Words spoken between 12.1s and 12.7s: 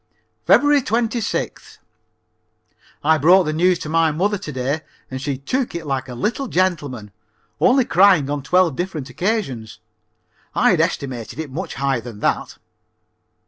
that.